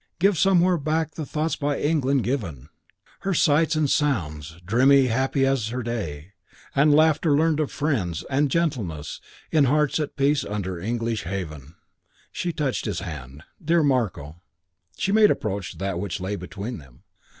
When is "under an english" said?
10.43-11.21